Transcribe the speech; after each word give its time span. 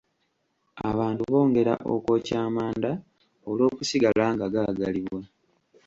Abantu 0.89 1.21
bongera 1.31 1.73
okwokya 1.93 2.37
amanda 2.47 2.91
olw'okusigala 3.49 4.23
nga 4.33 4.45
gaagalibwa. 4.53 5.21